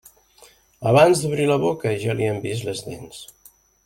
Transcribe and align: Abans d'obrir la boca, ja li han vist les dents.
Abans 0.91 1.21
d'obrir 1.25 1.45
la 1.51 1.57
boca, 1.65 1.91
ja 2.05 2.15
li 2.21 2.31
han 2.31 2.41
vist 2.47 2.65
les 2.71 2.81
dents. 2.87 3.21